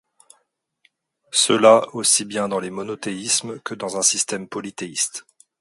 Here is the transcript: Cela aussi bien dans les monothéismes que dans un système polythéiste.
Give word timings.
Cela 1.31 1.87
aussi 1.93 2.25
bien 2.25 2.47
dans 2.47 2.59
les 2.59 2.71
monothéismes 2.71 3.59
que 3.59 3.75
dans 3.75 3.97
un 3.97 4.01
système 4.01 4.47
polythéiste. 4.47 5.27